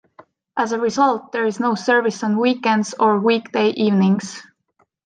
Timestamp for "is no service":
1.45-2.23